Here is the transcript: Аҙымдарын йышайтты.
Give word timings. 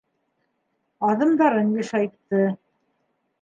Аҙымдарын 1.09 1.69
йышайтты. 1.75 2.41